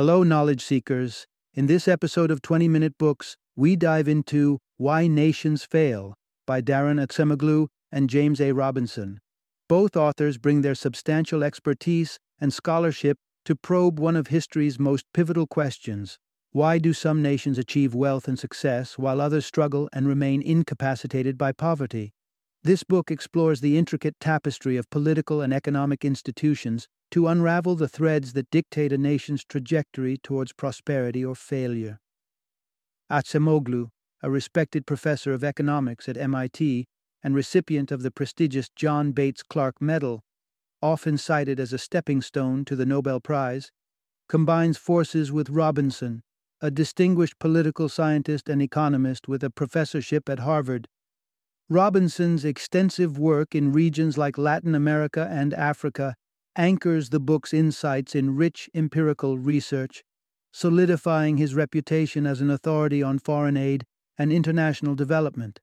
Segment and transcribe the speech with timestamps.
[0.00, 1.26] Hello, knowledge seekers.
[1.52, 6.14] In this episode of 20 Minute Books, we dive into Why Nations Fail
[6.46, 8.52] by Daron Acemoglu and James A.
[8.52, 9.20] Robinson.
[9.68, 15.46] Both authors bring their substantial expertise and scholarship to probe one of history's most pivotal
[15.46, 16.16] questions
[16.52, 21.52] why do some nations achieve wealth and success while others struggle and remain incapacitated by
[21.52, 22.14] poverty?
[22.62, 28.32] This book explores the intricate tapestry of political and economic institutions to unravel the threads
[28.34, 31.98] that dictate a nation's trajectory towards prosperity or failure.
[33.10, 33.88] Acemoglu,
[34.22, 36.86] a respected professor of economics at MIT
[37.22, 40.22] and recipient of the prestigious John Bates Clark Medal,
[40.82, 43.70] often cited as a stepping stone to the Nobel Prize,
[44.28, 46.22] combines forces with Robinson,
[46.60, 50.86] a distinguished political scientist and economist with a professorship at Harvard.
[51.68, 56.14] Robinson's extensive work in regions like Latin America and Africa
[56.56, 60.02] anchors the book's insights in rich empirical research,
[60.52, 63.84] solidifying his reputation as an authority on foreign aid
[64.18, 65.60] and international development.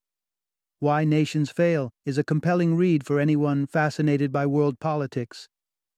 [0.79, 5.49] Why Nations Fail is a compelling read for anyone fascinated by world politics,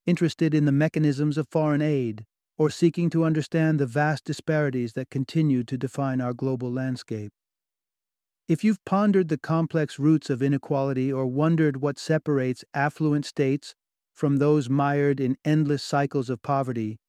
[0.05, 2.25] interested in the mechanisms of foreign aid,
[2.57, 7.31] or seeking to understand the vast disparities that continue to define our global landscape.
[8.47, 13.75] If you've pondered the complex roots of inequality or wondered what separates affluent states
[14.19, 16.99] from those mired in endless cycles of poverty,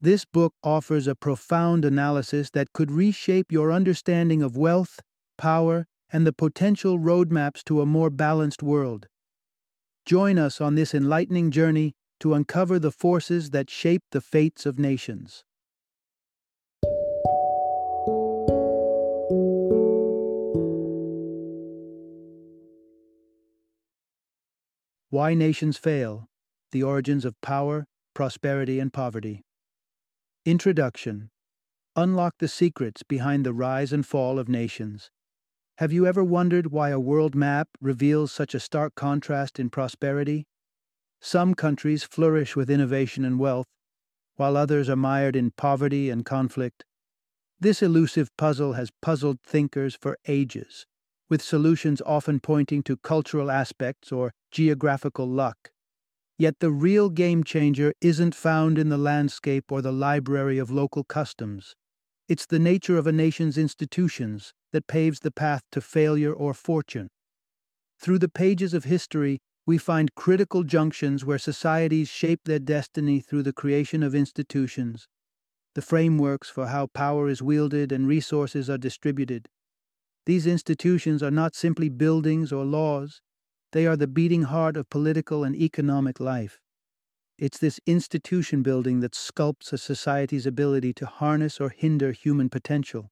[0.00, 5.00] this book offers a profound analysis that could reshape your understanding of wealth,
[5.36, 9.08] power, and the potential roadmaps to a more balanced world.
[10.06, 14.78] Join us on this enlightening journey to uncover the forces that shape the fates of
[14.78, 15.42] nations.
[25.10, 26.28] Why Nations Fail
[26.74, 29.44] the origins of power, prosperity, and poverty.
[30.44, 31.30] Introduction
[31.94, 35.08] Unlock the secrets behind the rise and fall of nations.
[35.78, 40.48] Have you ever wondered why a world map reveals such a stark contrast in prosperity?
[41.20, 43.68] Some countries flourish with innovation and wealth,
[44.34, 46.84] while others are mired in poverty and conflict.
[47.60, 50.86] This elusive puzzle has puzzled thinkers for ages,
[51.30, 55.70] with solutions often pointing to cultural aspects or geographical luck.
[56.36, 61.04] Yet the real game changer isn't found in the landscape or the library of local
[61.04, 61.74] customs.
[62.28, 67.08] It's the nature of a nation's institutions that paves the path to failure or fortune.
[68.00, 73.44] Through the pages of history, we find critical junctions where societies shape their destiny through
[73.44, 75.06] the creation of institutions,
[75.74, 79.48] the frameworks for how power is wielded and resources are distributed.
[80.26, 83.20] These institutions are not simply buildings or laws,
[83.74, 86.60] they are the beating heart of political and economic life.
[87.36, 93.10] It's this institution building that sculpts a society's ability to harness or hinder human potential.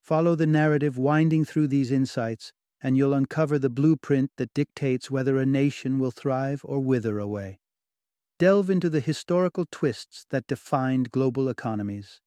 [0.00, 5.36] Follow the narrative winding through these insights, and you'll uncover the blueprint that dictates whether
[5.36, 7.60] a nation will thrive or wither away.
[8.38, 12.22] Delve into the historical twists that defined global economies.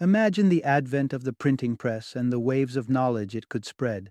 [0.00, 4.10] Imagine the advent of the printing press and the waves of knowledge it could spread.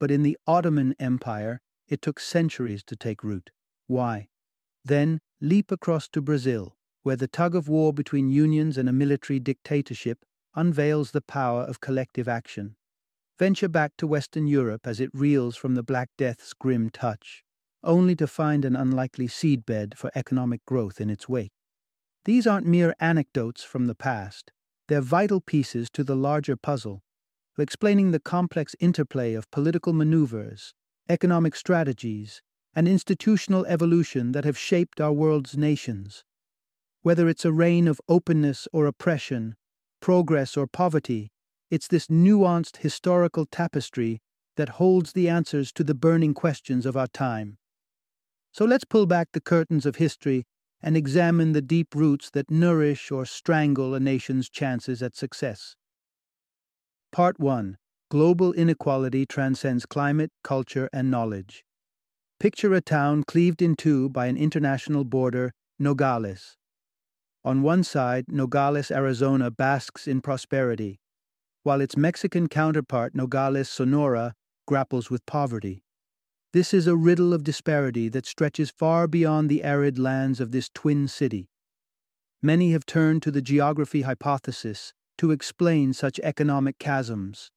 [0.00, 3.50] But in the Ottoman Empire, it took centuries to take root.
[3.86, 4.28] Why?
[4.84, 9.38] Then leap across to Brazil, where the tug of war between unions and a military
[9.38, 10.24] dictatorship
[10.54, 12.76] unveils the power of collective action.
[13.38, 17.42] Venture back to Western Europe as it reels from the Black Death's grim touch,
[17.82, 21.52] only to find an unlikely seedbed for economic growth in its wake.
[22.24, 24.52] These aren't mere anecdotes from the past,
[24.88, 27.02] they're vital pieces to the larger puzzle,
[27.58, 30.72] explaining the complex interplay of political maneuvers,
[31.08, 32.40] economic strategies,
[32.74, 36.24] and institutional evolution that have shaped our world's nations.
[37.02, 39.56] Whether it's a reign of openness or oppression,
[40.00, 41.30] progress or poverty,
[41.70, 44.20] it's this nuanced historical tapestry
[44.56, 47.58] that holds the answers to the burning questions of our time.
[48.52, 50.44] So let's pull back the curtains of history
[50.82, 55.76] and examine the deep roots that nourish or strangle a nation's chances at success.
[57.10, 57.78] Part 1
[58.14, 61.64] Global inequality transcends climate, culture, and knowledge.
[62.38, 65.50] Picture a town cleaved in two by an international border,
[65.80, 66.56] Nogales.
[67.44, 71.00] On one side, Nogales, Arizona basks in prosperity,
[71.64, 74.34] while its Mexican counterpart, Nogales, Sonora,
[74.64, 75.82] grapples with poverty.
[76.52, 80.70] This is a riddle of disparity that stretches far beyond the arid lands of this
[80.72, 81.48] twin city.
[82.40, 87.50] Many have turned to the geography hypothesis to explain such economic chasms.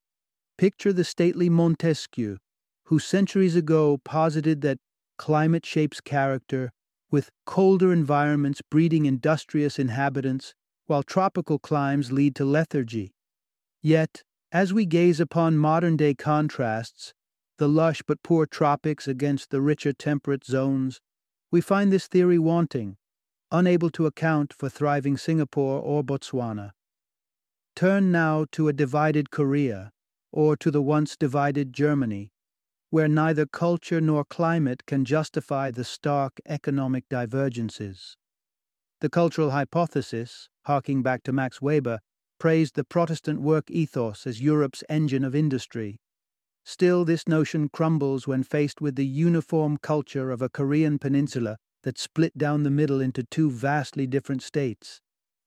[0.57, 2.37] Picture the stately Montesquieu,
[2.85, 4.79] who centuries ago posited that
[5.17, 6.71] climate shapes character,
[7.11, 10.53] with colder environments breeding industrious inhabitants,
[10.87, 13.11] while tropical climes lead to lethargy.
[13.81, 17.13] Yet, as we gaze upon modern day contrasts,
[17.57, 20.99] the lush but poor tropics against the richer temperate zones,
[21.51, 22.97] we find this theory wanting,
[23.51, 26.71] unable to account for thriving Singapore or Botswana.
[27.75, 29.91] Turn now to a divided Korea,
[30.31, 32.31] or to the once divided Germany,
[32.89, 38.15] where neither culture nor climate can justify the stark economic divergences.
[39.01, 41.99] The cultural hypothesis, harking back to Max Weber,
[42.39, 45.99] praised the Protestant work ethos as Europe's engine of industry.
[46.65, 51.97] Still, this notion crumbles when faced with the uniform culture of a Korean peninsula that
[51.97, 54.99] split down the middle into two vastly different states.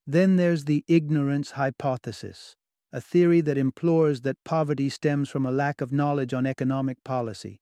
[0.07, 2.57] Then there's the ignorance hypothesis,
[2.93, 7.61] a theory that implores that poverty stems from a lack of knowledge on economic policy.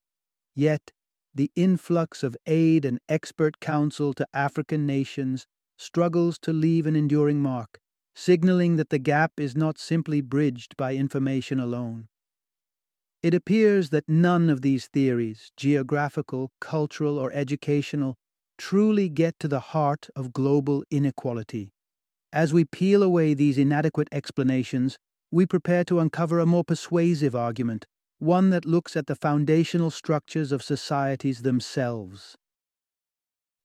[0.54, 0.92] Yet,
[1.34, 5.46] the influx of aid and expert counsel to African nations
[5.76, 7.78] struggles to leave an enduring mark,
[8.14, 12.08] signaling that the gap is not simply bridged by information alone.
[13.22, 18.16] It appears that none of these theories, geographical, cultural, or educational,
[18.56, 21.72] truly get to the heart of global inequality.
[22.32, 24.98] As we peel away these inadequate explanations,
[25.30, 27.86] we prepare to uncover a more persuasive argument,
[28.18, 32.36] one that looks at the foundational structures of societies themselves.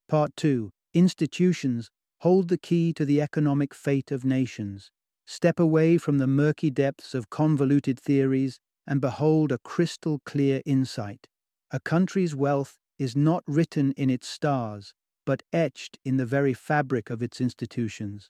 [0.08, 1.90] Part 2 Institutions
[2.20, 4.92] hold the key to the economic fate of nations.
[5.26, 11.28] Step away from the murky depths of convoluted theories and behold a crystal clear insight.
[11.72, 14.94] A country's wealth is not written in its stars,
[15.26, 18.30] but etched in the very fabric of its institutions.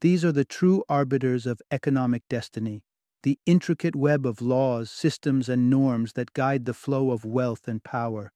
[0.00, 2.82] These are the true arbiters of economic destiny,
[3.22, 7.82] the intricate web of laws, systems, and norms that guide the flow of wealth and
[7.82, 8.32] power.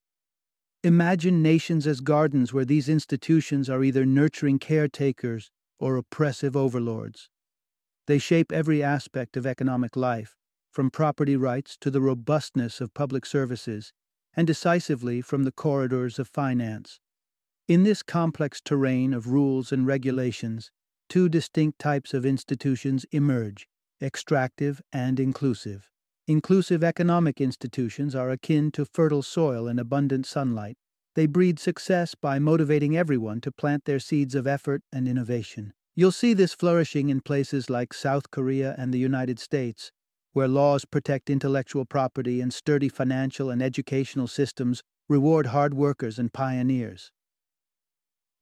[0.83, 7.29] Imagine nations as gardens where these institutions are either nurturing caretakers or oppressive overlords.
[8.07, 10.37] They shape every aspect of economic life,
[10.73, 13.93] from property rights to the robustness of public services,
[14.35, 17.01] and decisively from the corridors of finance.
[17.69, 20.71] In this complex terrain of rules and regulations,
[21.11, 23.67] two distinct types of institutions emerge
[24.03, 25.91] extractive and inclusive.
[26.27, 30.77] Inclusive economic institutions are akin to fertile soil and abundant sunlight.
[31.17, 35.73] They breed success by motivating everyone to plant their seeds of effort and innovation.
[35.97, 39.91] You'll see this flourishing in places like South Korea and the United States,
[40.33, 46.33] where laws protect intellectual property and sturdy financial and educational systems reward hard workers and
[46.33, 47.11] pioneers.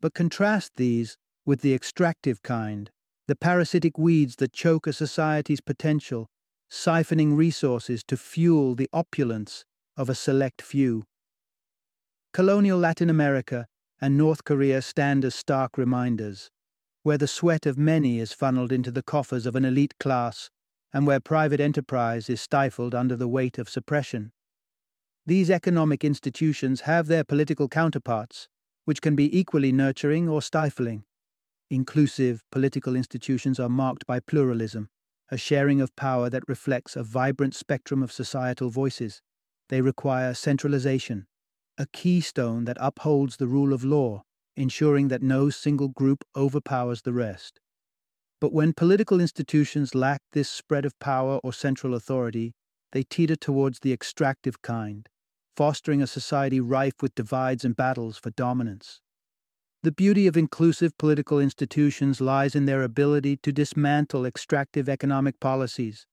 [0.00, 1.16] But contrast these
[1.48, 2.90] with the extractive kind,
[3.26, 6.28] the parasitic weeds that choke a society's potential,
[6.70, 9.64] siphoning resources to fuel the opulence
[9.96, 11.04] of a select few.
[12.34, 13.66] Colonial Latin America
[13.98, 16.50] and North Korea stand as stark reminders,
[17.02, 20.50] where the sweat of many is funneled into the coffers of an elite class
[20.92, 24.32] and where private enterprise is stifled under the weight of suppression.
[25.24, 28.48] These economic institutions have their political counterparts,
[28.84, 31.04] which can be equally nurturing or stifling.
[31.70, 34.88] Inclusive political institutions are marked by pluralism,
[35.30, 39.20] a sharing of power that reflects a vibrant spectrum of societal voices.
[39.68, 41.26] They require centralization,
[41.76, 44.22] a keystone that upholds the rule of law,
[44.56, 47.60] ensuring that no single group overpowers the rest.
[48.40, 52.54] But when political institutions lack this spread of power or central authority,
[52.92, 55.06] they teeter towards the extractive kind,
[55.54, 59.00] fostering a society rife with divides and battles for dominance.
[59.84, 66.04] The beauty of inclusive political institutions lies in their ability to dismantle extractive economic policies,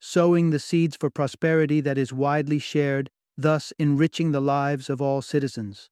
[0.00, 5.20] sowing the seeds for prosperity that is widely shared, thus enriching the lives of all
[5.20, 5.90] citizens.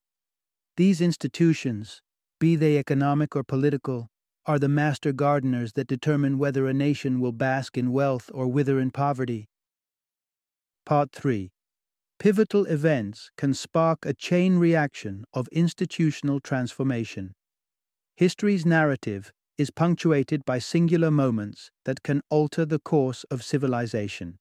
[0.79, 2.01] These institutions,
[2.39, 4.09] be they economic or political,
[4.47, 8.81] are the master gardeners that determine whether a nation will bask in wealth or wither
[8.81, 9.51] in poverty.
[10.87, 11.53] Part 3
[12.21, 17.33] pivotal events can spark a chain reaction of institutional transformation.
[18.15, 24.39] History's narrative is punctuated by singular moments that can alter the course of civilization.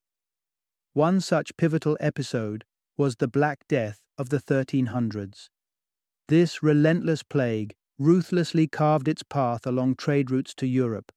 [0.91, 2.65] One such pivotal episode
[2.98, 5.48] was the Black Death of the 1300s.
[6.27, 11.13] This relentless plague ruthlessly carved its path along trade routes to Europe,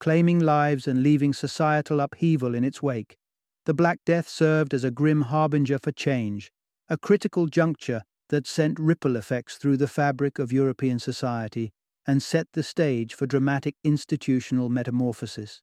[0.00, 3.18] claiming lives and leaving societal upheaval in its wake.
[3.66, 6.52] The Black Death served as a grim harbinger for change,
[6.88, 11.72] a critical juncture that sent ripple effects through the fabric of European society
[12.06, 15.62] and set the stage for dramatic institutional metamorphosis.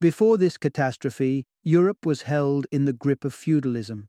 [0.00, 4.08] Before this catastrophe, Europe was held in the grip of feudalism.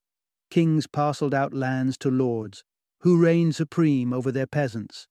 [0.51, 2.63] Kings parcelled out lands to lords,
[3.01, 5.07] who reigned supreme over their peasants.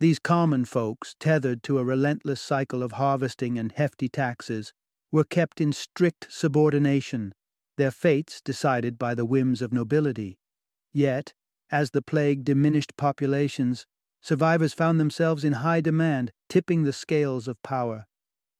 [0.00, 4.74] These common folks, tethered to a relentless cycle of harvesting and hefty taxes,
[5.10, 7.32] were kept in strict subordination,
[7.78, 10.38] their fates decided by the whims of nobility.
[10.92, 11.32] Yet,
[11.70, 13.86] as the plague diminished populations,
[14.20, 18.06] survivors found themselves in high demand, tipping the scales of power.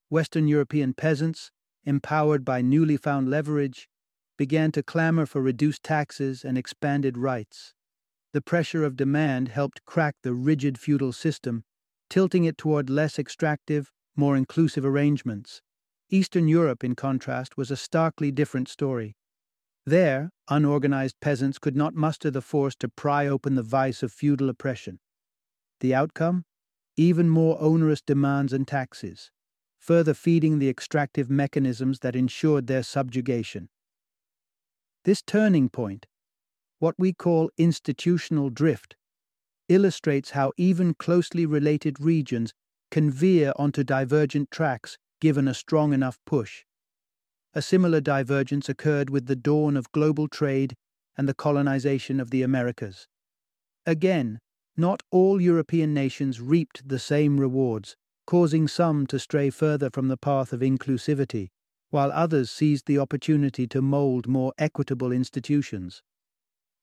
[0.09, 1.51] Western European peasants,
[1.85, 3.89] empowered by newly found leverage,
[4.39, 7.75] began to clamor for reduced taxes and expanded rights.
[8.33, 11.65] The pressure of demand helped crack the rigid feudal system,
[12.09, 15.61] tilting it toward less extractive, more inclusive arrangements.
[16.11, 19.15] Eastern Europe, in contrast, was a starkly different story.
[19.85, 24.49] There, unorganized peasants could not muster the force to pry open the vice of feudal
[24.49, 25.01] oppression.
[25.81, 26.45] The outcome?
[26.97, 29.31] Even more onerous demands and taxes,
[29.79, 33.69] further feeding the extractive mechanisms that ensured their subjugation.
[35.05, 36.07] This turning point,
[36.79, 38.97] what we call institutional drift,
[39.69, 42.53] illustrates how even closely related regions
[42.91, 46.65] can veer onto divergent tracks given a strong enough push.
[47.55, 50.75] A similar divergence occurred with the dawn of global trade
[51.17, 53.09] and the colonization of the Americas.
[53.87, 54.39] Again,
[54.77, 57.97] not all European nations reaped the same rewards,
[58.27, 61.49] causing some to stray further from the path of inclusivity,
[61.91, 66.03] while others seized the opportunity to mold more equitable institutions.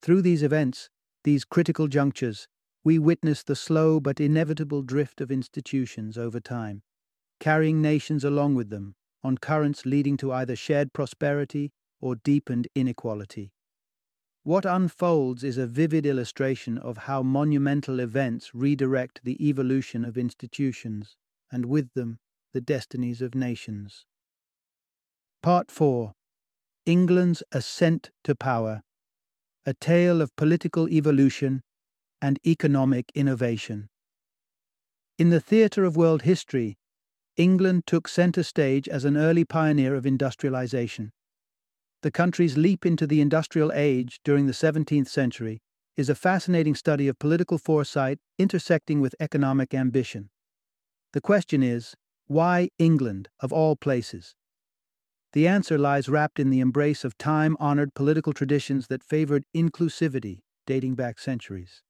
[0.02, 0.90] Through these events,
[1.24, 2.48] these critical junctures,
[2.84, 6.82] we witness the slow but inevitable drift of institutions over time,
[7.40, 13.52] carrying nations along with them on currents leading to either shared prosperity or deepened inequality.
[14.44, 21.16] What unfolds is a vivid illustration of how monumental events redirect the evolution of institutions,
[21.50, 22.20] and with them,
[22.52, 24.06] the destinies of nations.
[25.42, 26.12] Part 4
[26.86, 28.82] England's Ascent to Power
[29.66, 31.62] A Tale of Political Evolution
[32.22, 33.88] and Economic Innovation.
[35.18, 36.78] In the theatre of world history,
[37.36, 41.12] England took centre stage as an early pioneer of industrialization.
[42.02, 45.60] The country's leap into the industrial age during the 17th century
[45.96, 50.30] is a fascinating study of political foresight intersecting with economic ambition.
[51.12, 51.94] The question is
[52.26, 54.34] why England, of all places?
[55.32, 60.40] The answer lies wrapped in the embrace of time honored political traditions that favored inclusivity
[60.66, 61.82] dating back centuries.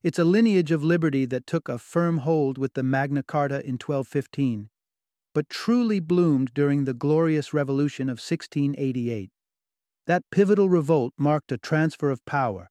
[0.00, 3.74] It's a lineage of liberty that took a firm hold with the Magna Carta in
[3.74, 4.70] 1215,
[5.34, 9.30] but truly bloomed during the Glorious Revolution of 1688.
[10.06, 12.70] That pivotal revolt marked a transfer of power,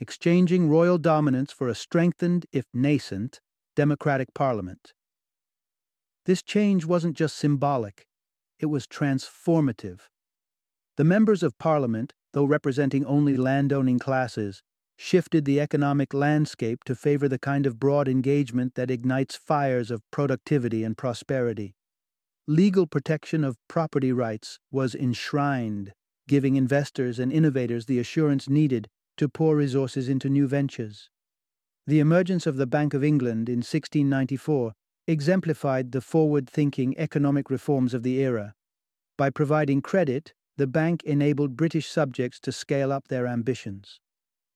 [0.00, 3.40] exchanging royal dominance for a strengthened, if nascent,
[3.76, 4.94] democratic parliament.
[6.26, 8.08] This change wasn't just symbolic,
[8.58, 10.00] it was transformative.
[10.96, 14.64] The members of parliament, though representing only landowning classes,
[14.96, 20.02] shifted the economic landscape to favor the kind of broad engagement that ignites fires of
[20.10, 21.74] productivity and prosperity.
[22.46, 25.92] Legal protection of property rights was enshrined
[26.26, 31.10] giving investors and innovators the assurance needed to pour resources into new ventures.
[31.86, 34.72] The emergence of the Bank of England in 1694
[35.06, 38.54] exemplified the forward thinking economic reforms of the era.
[39.18, 44.00] By providing credit, the bank enabled British subjects to scale up their ambitions.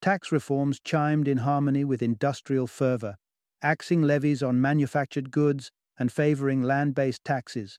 [0.00, 3.16] Tax reforms chimed in harmony with industrial fervour,
[3.62, 7.78] axing levies on manufactured goods and favouring land based taxes,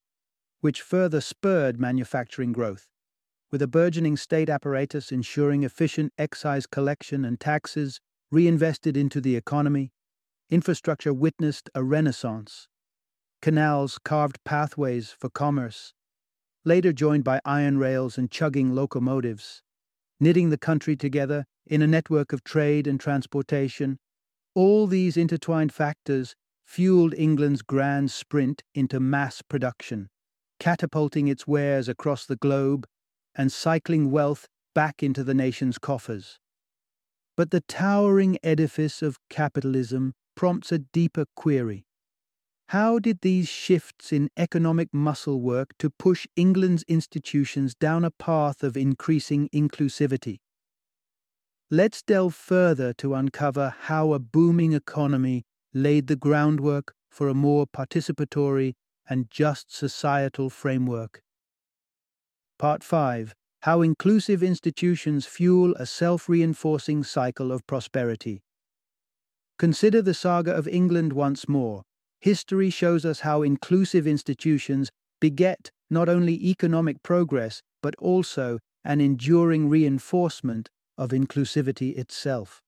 [0.60, 2.88] which further spurred manufacturing growth
[3.52, 8.00] with a burgeoning state apparatus ensuring efficient excise collection and taxes
[8.32, 9.92] reinvested into the economy,
[10.50, 12.68] infrastructure witnessed a renaissance.
[13.42, 15.94] Canals carved pathways for commerce,
[16.64, 19.64] later joined by iron rails and chugging locomotives,
[20.20, 24.00] knitting the country together in a network of trade and transportation.
[24.56, 26.36] All these intertwined factors
[26.66, 30.10] fueled England's grand sprint into mass production,
[30.60, 32.86] catapulting its wares across the globe
[33.36, 36.40] and cycling wealth back into the nation's coffers.
[37.38, 41.86] But the towering edifice of capitalism prompts a deeper query.
[42.70, 48.62] How did these shifts in economic muscle work to push England's institutions down a path
[48.62, 50.38] of increasing inclusivity?
[51.72, 57.68] Let's delve further to uncover how a booming economy laid the groundwork for a more
[57.68, 58.74] participatory
[59.08, 61.22] and just societal framework.
[62.58, 68.42] Part 5 How Inclusive Institutions Fuel a Self Reinforcing Cycle of Prosperity.
[69.60, 71.84] Consider the saga of England once more.
[72.20, 74.90] History shows us how inclusive institutions
[75.22, 80.68] beget not only economic progress, but also an enduring reinforcement
[81.00, 82.62] of inclusivity itself.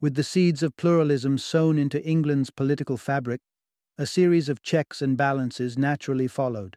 [0.00, 3.40] With the seeds of pluralism sown into England's political fabric,
[3.98, 6.76] a series of checks and balances naturally followed.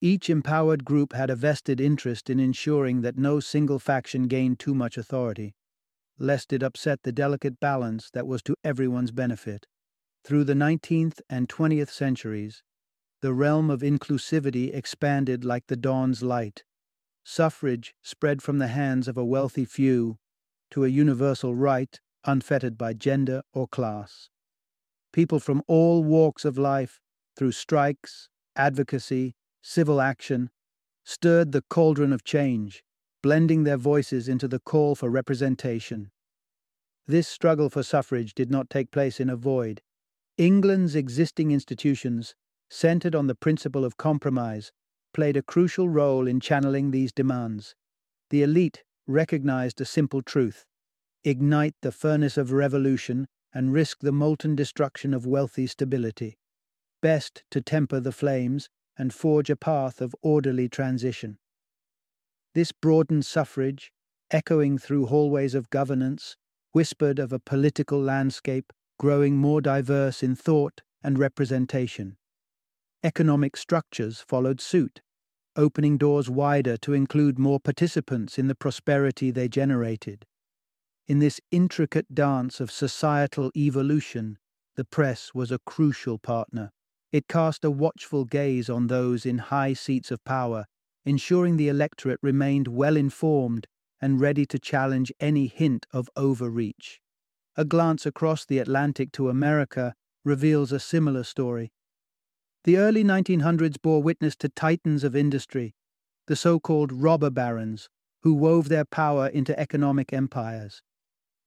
[0.00, 4.74] Each empowered group had a vested interest in ensuring that no single faction gained too
[4.74, 5.54] much authority,
[6.18, 9.66] lest it upset the delicate balance that was to everyone's benefit.
[10.24, 12.62] Through the 19th and 20th centuries,
[13.20, 16.64] the realm of inclusivity expanded like the dawn's light.
[17.24, 20.18] Suffrage spread from the hands of a wealthy few
[20.70, 24.28] to a universal right unfettered by gender or class.
[25.12, 27.00] People from all walks of life,
[27.36, 30.50] through strikes, advocacy, civil action,
[31.04, 32.82] stirred the cauldron of change,
[33.22, 36.10] blending their voices into the call for representation.
[37.06, 39.82] This struggle for suffrage did not take place in a void.
[40.38, 42.34] England's existing institutions,
[42.70, 44.72] centered on the principle of compromise,
[45.12, 47.74] played a crucial role in channeling these demands.
[48.30, 50.64] The elite recognized a simple truth
[51.24, 56.36] ignite the furnace of revolution and risk the molten destruction of wealthy stability.
[57.00, 61.38] Best to temper the flames and forge a path of orderly transition.
[62.54, 63.92] This broadened suffrage,
[64.30, 66.36] echoing through hallways of governance,
[66.72, 72.16] whispered of a political landscape growing more diverse in thought and representation.
[73.04, 75.02] Economic structures followed suit,
[75.56, 80.24] opening doors wider to include more participants in the prosperity they generated.
[81.08, 84.38] In this intricate dance of societal evolution,
[84.76, 86.70] the press was a crucial partner.
[87.10, 90.66] It cast a watchful gaze on those in high seats of power,
[91.04, 93.66] ensuring the electorate remained well informed
[94.00, 97.00] and ready to challenge any hint of overreach.
[97.56, 99.94] A glance across the Atlantic to America
[100.24, 101.72] reveals a similar story.
[102.64, 105.74] The early 1900s bore witness to titans of industry,
[106.28, 107.88] the so called robber barons,
[108.22, 110.80] who wove their power into economic empires.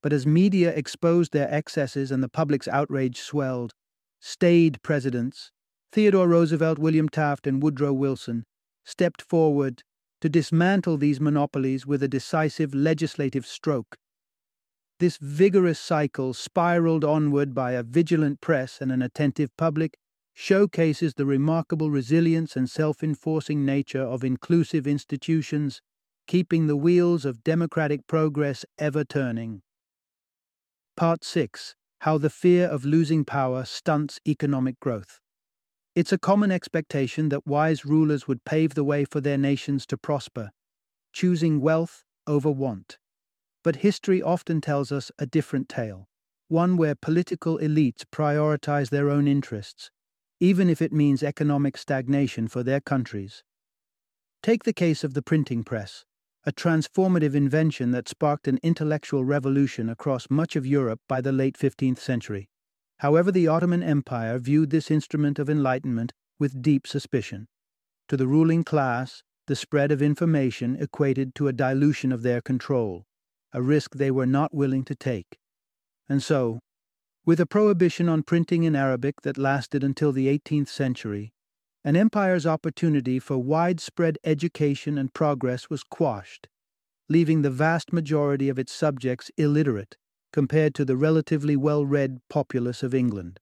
[0.04, 3.74] But as media exposed their excesses and the public's outrage swelled,
[4.20, 5.52] staid presidents,
[5.94, 8.44] Theodore Roosevelt, William Taft, and Woodrow Wilson,
[8.84, 9.84] stepped forward
[10.20, 13.96] to dismantle these monopolies with a decisive legislative stroke.
[15.00, 19.98] This vigorous cycle, spiraled onward by a vigilant press and an attentive public,
[20.36, 25.82] showcases the remarkable resilience and self enforcing nature of inclusive institutions,
[26.28, 29.62] keeping the wheels of democratic progress ever turning.
[30.98, 35.22] Part 6 How the Fear of Losing Power Stunts Economic Growth.
[35.96, 39.98] It's a common expectation that wise rulers would pave the way for their nations to
[39.98, 40.52] prosper,
[41.14, 42.98] choosing wealth over want.
[43.64, 46.10] But history often tells us a different tale,
[46.50, 49.90] one where political elites prioritize their own interests,
[50.40, 53.44] even if it means economic stagnation for their countries.
[54.44, 56.06] Take the case of the printing press,
[56.46, 61.58] a transformative invention that sparked an intellectual revolution across much of Europe by the late
[61.58, 62.50] 15th century.
[63.00, 67.48] However, the Ottoman Empire viewed this instrument of enlightenment with deep suspicion.
[68.10, 73.06] To the ruling class, the spread of information equated to a dilution of their control,
[73.54, 75.38] a risk they were not willing to take.
[76.08, 76.60] And so,
[77.26, 81.34] with a prohibition on printing in Arabic that lasted until the 18th century,
[81.84, 86.48] an empire's opportunity for widespread education and progress was quashed,
[87.10, 89.98] leaving the vast majority of its subjects illiterate
[90.32, 93.40] compared to the relatively well read populace of England.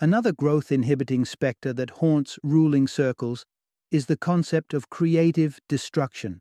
[0.00, 3.44] Another growth inhibiting spectre that haunts ruling circles
[3.90, 6.40] is the concept of creative destruction,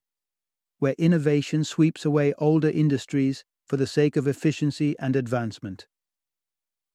[0.79, 5.85] where innovation sweeps away older industries for the sake of efficiency and advancement.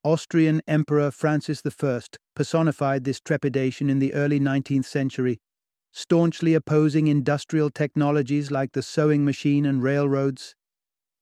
[0.02, 2.00] Austrian Emperor Francis I
[2.34, 5.38] personified this trepidation in the early 19th century,
[5.92, 10.56] staunchly opposing industrial technologies like the sewing machine and railroads.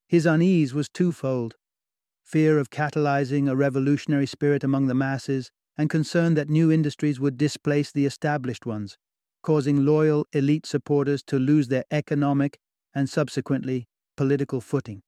[0.09, 1.55] His unease was twofold
[2.25, 7.37] fear of catalyzing a revolutionary spirit among the masses and concern that new industries would
[7.37, 8.97] displace the established ones,
[9.43, 12.59] causing loyal elite supporters to lose their economic
[12.95, 13.87] and subsequently
[14.17, 15.03] political footing.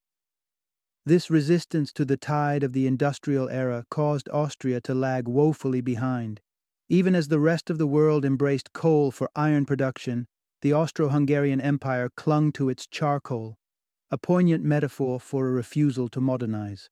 [1.07, 6.41] This resistance to the tide of the industrial era caused Austria to lag woefully behind.
[6.89, 10.27] Even as the rest of the world embraced coal for iron production,
[10.63, 13.59] the Austro Hungarian Empire clung to its charcoal,
[14.11, 16.89] a poignant metaphor for a refusal to modernize.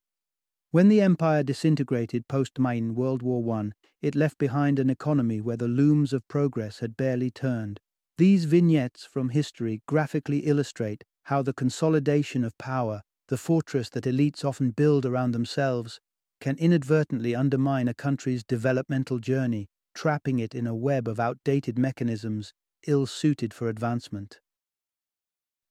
[0.69, 3.71] When the empire disintegrated post Main World War I,
[4.03, 7.79] it left behind an economy where the looms of progress had barely turned.
[8.19, 14.43] These vignettes from history graphically illustrate how the consolidation of power the fortress that elites
[14.43, 15.99] often build around themselves,
[16.41, 22.53] can inadvertently undermine a country's developmental journey, trapping it in a web of outdated mechanisms
[22.85, 24.39] ill suited for advancement.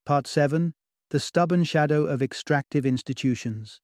[0.06, 0.74] Part 7
[1.12, 3.82] the stubborn shadow of extractive institutions.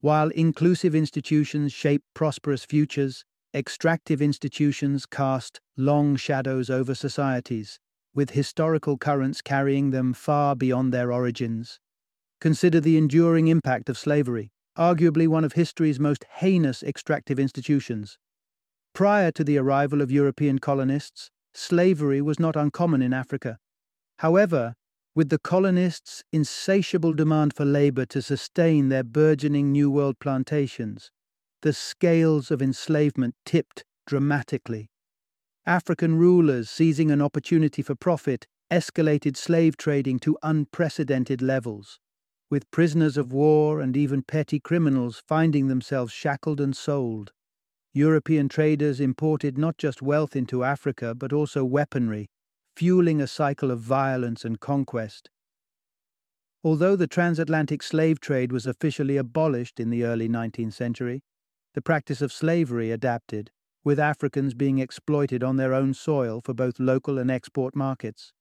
[0.00, 7.78] While inclusive institutions shape prosperous futures, extractive institutions cast long shadows over societies,
[8.14, 11.78] with historical currents carrying them far beyond their origins.
[12.42, 18.18] Consider the enduring impact of slavery, arguably one of history's most heinous extractive institutions.
[18.92, 23.58] Prior to the arrival of European colonists, slavery was not uncommon in Africa.
[24.18, 24.74] However,
[25.14, 31.12] with the colonists' insatiable demand for labor to sustain their burgeoning New World plantations,
[31.60, 34.90] the scales of enslavement tipped dramatically.
[35.64, 42.00] African rulers, seizing an opportunity for profit, escalated slave trading to unprecedented levels,
[42.52, 47.32] with prisoners of war and even petty criminals finding themselves shackled and sold.
[47.94, 52.28] European traders imported not just wealth into Africa, but also weaponry,
[52.76, 55.30] fueling a cycle of violence and conquest.
[56.62, 61.22] Although the transatlantic slave trade was officially abolished in the early 19th century,
[61.72, 63.50] the practice of slavery adapted,
[63.82, 68.34] with Africans being exploited on their own soil for both local and export markets.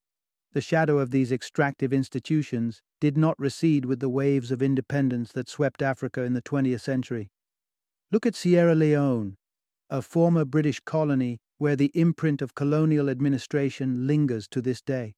[0.53, 5.47] The shadow of these extractive institutions did not recede with the waves of independence that
[5.47, 7.29] swept Africa in the 20th century.
[8.11, 9.37] Look at Sierra Leone,
[9.89, 15.13] a former British colony where the imprint of colonial administration lingers to this day.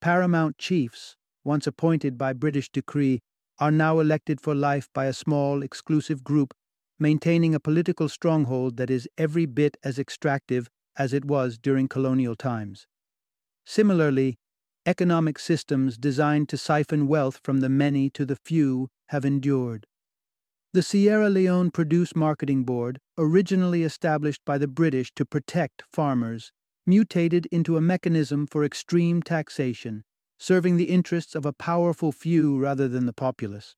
[0.00, 3.20] Paramount chiefs, once appointed by British decree,
[3.60, 6.52] are now elected for life by a small, exclusive group,
[6.98, 12.34] maintaining a political stronghold that is every bit as extractive as it was during colonial
[12.34, 12.88] times.
[13.64, 14.36] Similarly,
[14.88, 19.86] economic systems designed to siphon wealth from the many to the few have endured.
[20.72, 26.52] The Sierra Leone Produce Marketing Board, originally established by the British to protect farmers,
[26.86, 30.04] mutated into a mechanism for extreme taxation,
[30.38, 33.76] serving the interests of a powerful few rather than the populace.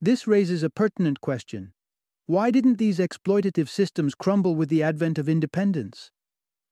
[0.00, 1.74] This raises a pertinent question.
[2.24, 6.10] Why didn't these exploitative systems crumble with the advent of independence?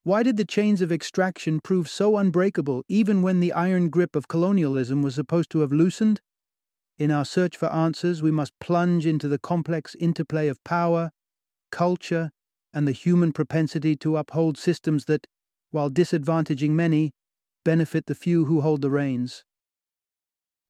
[0.02, 4.28] Why did the chains of extraction prove so unbreakable even when the iron grip of
[4.28, 6.22] colonialism was supposed to have loosened?
[6.98, 11.10] In our search for answers, we must plunge into the complex interplay of power,
[11.70, 12.30] culture,
[12.72, 15.26] and the human propensity to uphold systems that,
[15.70, 17.12] while disadvantaging many,
[17.64, 19.44] benefit the few who hold the reins.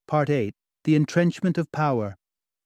[0.08, 2.16] Part 8 The Entrenchment of Power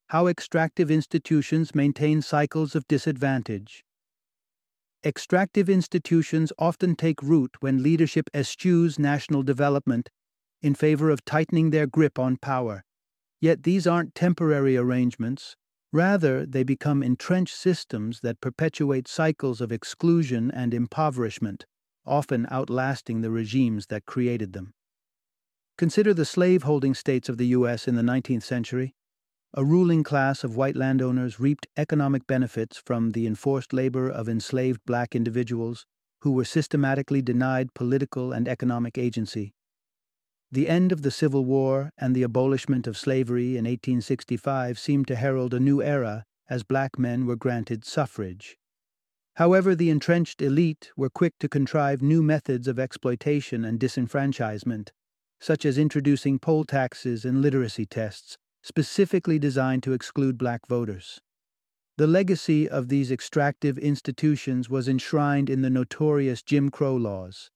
[0.09, 3.85] How Extractive Institutions Maintain Cycles of Disadvantage.
[5.07, 10.09] Extractive institutions often take root when leadership eschews national development
[10.63, 12.85] in favor of tightening their grip on power.
[13.39, 15.57] Yet these aren't temporary arrangements.
[15.93, 21.67] Rather, they become entrenched systems that perpetuate cycles of exclusion and impoverishment,
[22.07, 24.73] often outlasting the regimes that created them.
[25.77, 27.87] Consider the slave-holding states of the U.S.
[27.87, 28.95] in the 19th century.
[29.57, 34.81] A ruling class of white landowners reaped economic benefits from the enforced labor of enslaved
[34.85, 35.87] black individuals
[36.23, 39.55] who were systematically denied political and economic agency.
[40.51, 45.15] The end of the Civil War and the abolishment of slavery in 1865 seemed to
[45.15, 48.57] herald a new era as black men were granted suffrage.
[49.37, 54.91] However, the entrenched elite were quick to contrive new methods of exploitation and disenfranchisement,
[55.39, 61.21] such as introducing poll taxes and literacy tests, specifically designed to exclude black voters.
[61.99, 67.51] The legacy of these extractive institutions was enshrined in the notorious Jim Crow laws.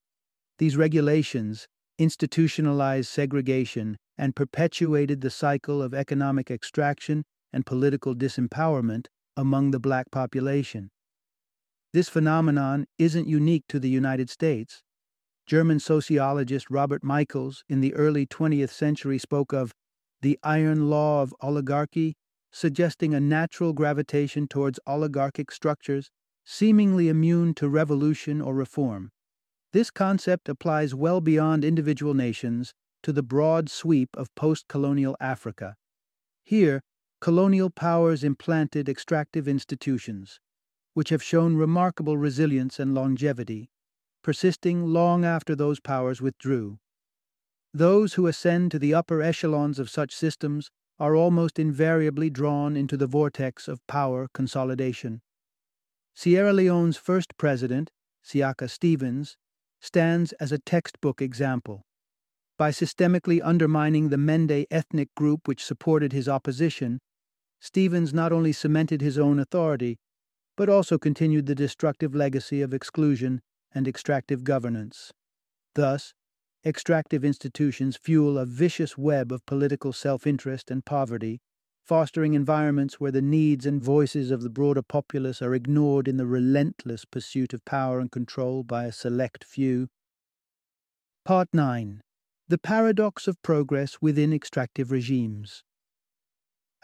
[0.58, 1.66] These regulations,
[1.98, 10.10] institutionalized segregation, and perpetuated the cycle of economic extraction and political disempowerment among the black
[10.10, 10.90] population.
[11.94, 14.82] This phenomenon isn't unique to the United States.
[15.46, 19.72] German sociologist Robert Michels in the early 20th century spoke of
[20.22, 22.16] the iron law of oligarchy,
[22.52, 26.10] suggesting a natural gravitation towards oligarchic structures
[26.44, 29.10] seemingly immune to revolution or reform.
[29.72, 35.76] This concept applies well beyond individual nations to the broad sweep of post colonial Africa.
[36.42, 36.82] Here,
[37.20, 40.40] colonial powers implanted extractive institutions,
[40.94, 43.68] which have shown remarkable resilience and longevity,
[44.22, 46.78] persisting long after those powers withdrew.
[47.74, 52.96] Those who ascend to the upper echelons of such systems are almost invariably drawn into
[52.96, 55.20] the vortex of power consolidation.
[56.14, 57.90] Sierra Leone's first president,
[58.24, 59.36] Siaka Stevens,
[59.80, 61.84] stands as a textbook example.
[62.56, 66.98] By systemically undermining the Mende ethnic group which supported his opposition,
[67.60, 69.98] Stevens not only cemented his own authority,
[70.56, 73.40] but also continued the destructive legacy of exclusion
[73.72, 75.12] and extractive governance.
[75.76, 76.14] Thus,
[76.66, 81.40] extractive institutions fuel a vicious web of political self interest and poverty,
[81.84, 86.26] fostering environments where the needs and voices of the broader populace are ignored in the
[86.26, 89.88] relentless pursuit of power and control by a select few.
[91.24, 92.02] Part 9
[92.48, 95.62] The Paradox of Progress Within Extractive Regimes.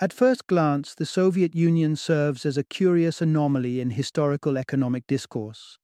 [0.01, 5.79] At first glance, the Soviet Union serves as a curious anomaly in historical economic discourse.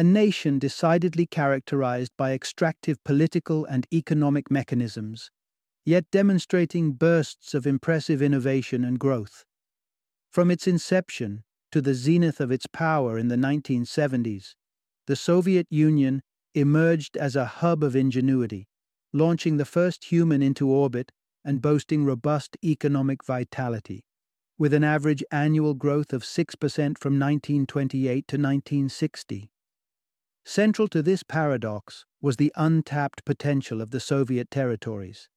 [0.00, 5.30] A nation decidedly characterized by extractive political and economic mechanisms,
[5.84, 9.44] yet demonstrating bursts of impressive innovation and growth.
[10.30, 14.54] From its inception to the zenith of its power in the 1970s,
[15.06, 16.22] the Soviet Union
[16.54, 18.68] emerged as a hub of ingenuity,
[19.12, 21.12] launching the first human into orbit
[21.44, 24.06] and boasting robust economic vitality,
[24.56, 26.56] with an average annual growth of 6%
[26.96, 29.50] from 1928 to 1960.
[30.50, 35.28] Central to this paradox was the untapped potential of the Soviet territories,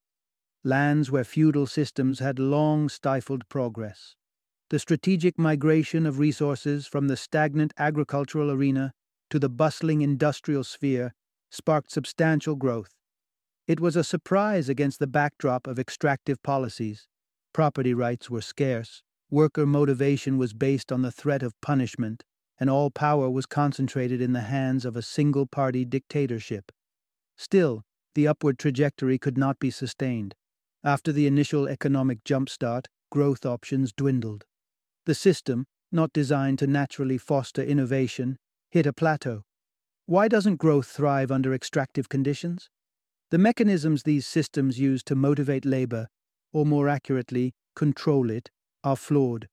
[0.63, 4.15] lands where feudal systems had long stifled progress.
[4.71, 8.91] The strategic migration of resources from the stagnant agricultural arena
[9.29, 11.13] to the bustling industrial sphere
[11.51, 12.95] sparked substantial growth,
[13.67, 17.07] it was a surprise against the backdrop of extractive policies.
[17.53, 22.23] Property rights were scarce, worker motivation was based on the threat of punishment,
[22.59, 26.71] and all power was concentrated in the hands of a single party dictatorship.
[27.37, 27.83] Still,
[28.15, 30.35] the upward trajectory could not be sustained.
[30.83, 34.45] After the initial economic jumpstart, growth options dwindled.
[35.05, 38.37] The system, not designed to naturally foster innovation,
[38.69, 39.43] hit a plateau.
[40.05, 42.69] Why doesn't growth thrive under extractive conditions?
[43.31, 46.07] The mechanisms these systems use to motivate labor,
[46.51, 48.51] or more accurately, control it,
[48.83, 49.47] are flawed.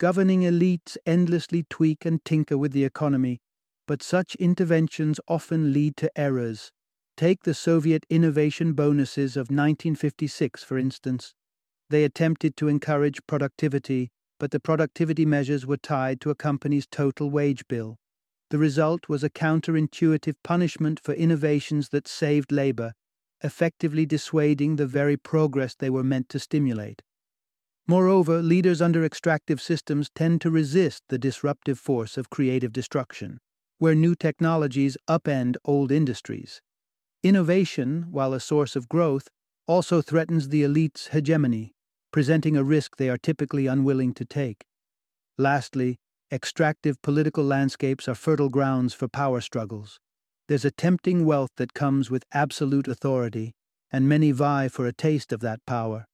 [0.00, 3.38] Governing elites endlessly tweak and tinker with the economy,
[3.86, 6.72] but such interventions often lead to errors.
[7.18, 11.34] Take the Soviet innovation bonuses of 1956, for instance.
[11.90, 14.08] They attempted to encourage productivity,
[14.38, 17.98] but the productivity measures were tied to a company's total wage bill.
[18.48, 22.94] The result was a counterintuitive punishment for innovations that saved labor
[23.42, 27.02] effectively dissuading the very progress they were meant to stimulate.
[27.90, 33.40] Moreover, leaders under extractive systems tend to resist the disruptive force of creative destruction,
[33.78, 36.62] where new technologies upend old industries.
[37.24, 39.26] Innovation, while a source of growth,
[39.66, 41.72] also threatens the elite's hegemony,
[42.12, 44.62] presenting a risk they are typically unwilling to take.
[45.36, 45.98] Lastly,
[46.30, 49.98] extractive political landscapes are fertile grounds for power struggles.
[50.46, 53.50] There's a tempting wealth that comes with absolute authority,
[53.90, 56.06] and many vie for a taste of that power.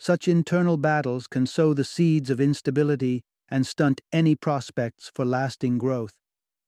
[0.00, 5.76] Such internal battles can sow the seeds of instability and stunt any prospects for lasting
[5.76, 6.14] growth.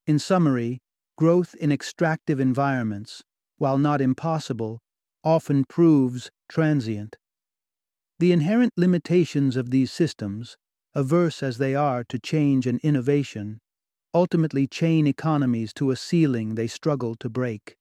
[0.06, 0.80] In summary,
[1.16, 3.22] growth in extractive environments,
[3.56, 4.80] while not impossible,
[5.24, 7.16] often proves transient.
[8.18, 10.58] The inherent limitations of these systems,
[10.94, 13.60] averse as they are to change and innovation,
[14.12, 17.76] ultimately chain economies to a ceiling they struggle to break.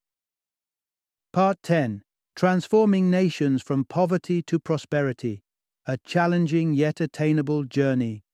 [1.30, 2.02] Part 10
[2.34, 5.42] Transforming Nations from Poverty to Prosperity
[5.86, 8.24] A Challenging Yet Attainable Journey.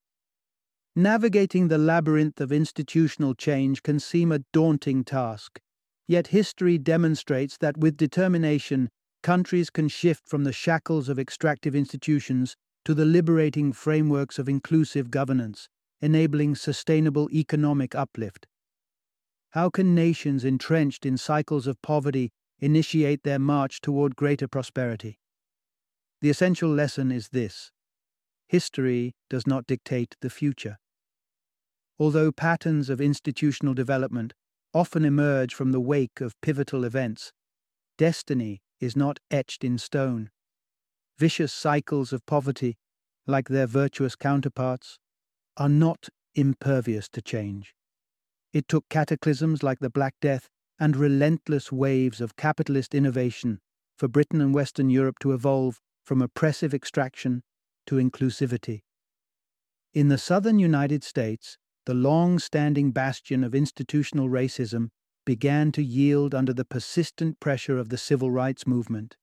[0.94, 5.60] Navigating the labyrinth of institutional change can seem a daunting task,
[6.06, 8.88] yet history demonstrates that with determination,
[9.22, 15.10] countries can shift from the shackles of extractive institutions to the liberating frameworks of inclusive
[15.10, 15.68] governance
[16.00, 18.46] enabling sustainable economic uplift?
[19.50, 25.18] How can nations entrenched in cycles of poverty initiate their march toward greater prosperity?
[26.20, 27.70] The essential lesson is this
[28.48, 30.78] history does not dictate the future.
[31.98, 34.32] Although patterns of institutional development
[34.72, 37.32] often emerge from the wake of pivotal events,
[37.98, 40.30] destiny is not etched in stone.
[41.18, 42.78] Vicious cycles of poverty,
[43.26, 44.98] like their virtuous counterparts,
[45.56, 47.74] are not impervious to change.
[48.52, 53.60] It took cataclysms like the Black Death and relentless waves of capitalist innovation
[53.96, 57.42] for Britain and Western Europe to evolve from oppressive extraction
[57.86, 58.82] to inclusivity.
[59.92, 64.90] In the southern United States, the long standing bastion of institutional racism
[65.24, 69.16] began to yield under the persistent pressure of the civil rights movement.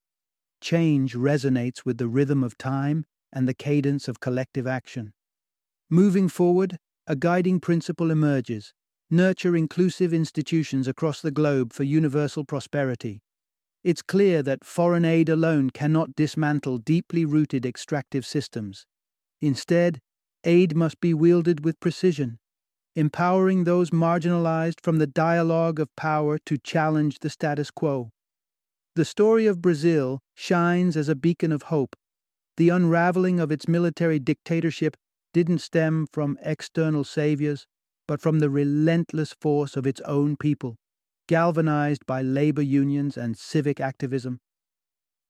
[0.62, 5.14] Change resonates with the rhythm of time and the cadence of collective action.
[5.90, 8.74] Moving forward, a guiding principle emerges
[9.10, 13.22] nurture inclusive institutions across the globe for universal prosperity.
[13.84, 18.88] It's clear that foreign aid alone cannot dismantle deeply rooted extractive systems.
[19.42, 20.00] Instead,
[20.44, 22.40] aid must be wielded with precision,
[22.96, 28.10] empowering those marginalized from the dialogue of power to challenge the status quo.
[28.96, 31.96] The story of Brazil shines as a beacon of hope.
[32.58, 34.96] The unraveling of its military dictatorship
[35.34, 37.68] didn't stem from external saviors,
[38.08, 40.78] but from the relentless force of its own people,
[41.28, 44.40] galvanized by labor unions and civic activism.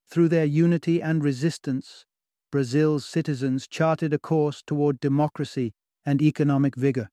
[0.08, 2.06] Through their unity and resistance,
[2.52, 5.74] Brazil's citizens charted a course toward democracy
[6.06, 7.10] and economic vigor.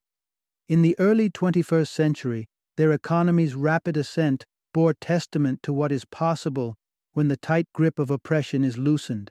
[0.68, 6.77] In the early 21st century, their economy's rapid ascent bore testament to what is possible
[7.12, 9.31] when the tight grip of oppression is loosened.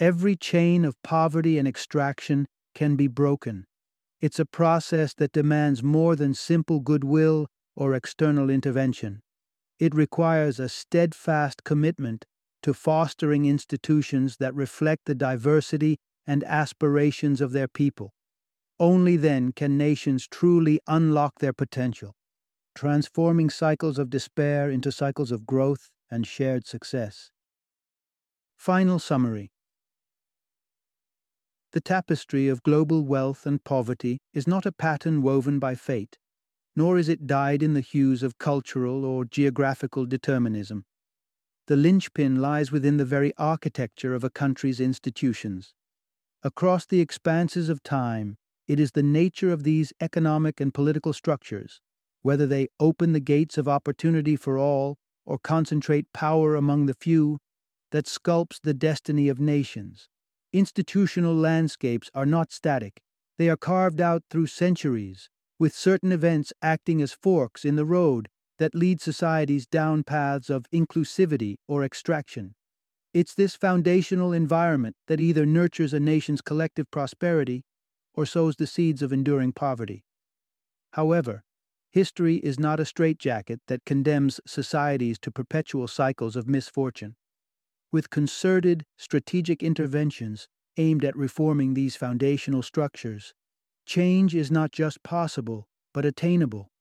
[0.00, 3.66] Every chain of poverty and extraction can be broken.
[4.24, 9.20] It's a process that demands more than simple goodwill or external intervention.
[9.78, 12.24] It requires a steadfast commitment
[12.62, 18.14] to fostering institutions that reflect the diversity and aspirations of their people.
[18.80, 22.14] Only then can nations truly unlock their potential,
[22.74, 27.30] transforming cycles of despair into cycles of growth and shared success.
[28.56, 29.50] Final summary
[31.74, 36.16] the tapestry of global wealth and poverty is not a pattern woven by fate,
[36.76, 40.84] nor is it dyed in the hues of cultural or geographical determinism.
[41.66, 45.74] The linchpin lies within the very architecture of a country's institutions.
[46.44, 48.36] Across the expanses of time,
[48.68, 51.80] it is the nature of these economic and political structures,
[52.22, 57.38] whether they open the gates of opportunity for all or concentrate power among the few,
[57.90, 60.08] that sculpts the destiny of nations
[60.54, 63.02] Institutional landscapes are not static,
[63.38, 68.28] they are carved out through centuries, with certain events acting as forks in the road
[68.58, 72.54] that lead societies down paths of inclusivity or extraction.
[73.12, 77.64] It's this foundational environment that either nurtures a nation's collective prosperity
[78.14, 80.04] or sows the seeds of enduring poverty.
[80.92, 81.42] However,
[81.90, 87.16] history is not a straitjacket that condemns societies to perpetual cycles of misfortune
[87.94, 93.32] with concerted, strategic interventions aimed at reforming these foundational structures.
[93.86, 96.72] Change is not just possible, but attainable.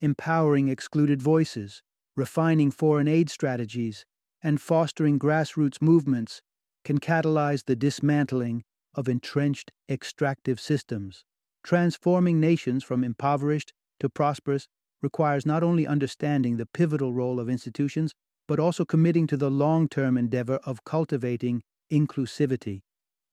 [0.00, 1.82] Empowering excluded voices,
[2.14, 4.06] refining foreign aid strategies,
[4.40, 6.42] and fostering grassroots movements
[6.84, 8.62] can catalyze the dismantling
[8.94, 11.24] of entrenched extractive systems.
[11.64, 14.68] Transforming nations from impoverished to prosperous
[15.02, 18.14] requires not only understanding the pivotal role of institutions,
[18.52, 22.82] but also committing to the long term endeavor of cultivating inclusivity.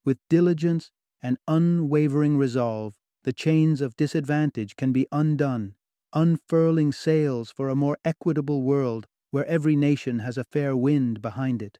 [0.05, 5.75] With diligence and unwavering resolve, the chains of disadvantage can be undone,
[6.13, 11.61] unfurling sails for a more equitable world where every nation has a fair wind behind
[11.61, 11.79] it.